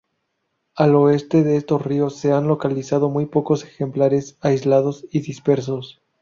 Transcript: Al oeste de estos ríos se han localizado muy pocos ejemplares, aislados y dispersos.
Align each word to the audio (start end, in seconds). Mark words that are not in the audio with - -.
Al 0.73 0.95
oeste 0.95 1.43
de 1.43 1.57
estos 1.57 1.83
ríos 1.85 2.15
se 2.15 2.31
han 2.31 2.47
localizado 2.47 3.11
muy 3.11 3.27
pocos 3.27 3.63
ejemplares, 3.65 4.35
aislados 4.41 5.05
y 5.11 5.19
dispersos. 5.19 6.01